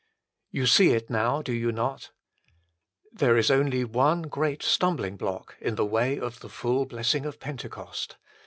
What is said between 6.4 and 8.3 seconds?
full blessing of Pentecost.